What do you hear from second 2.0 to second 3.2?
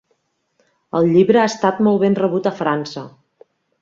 ben rebut a França.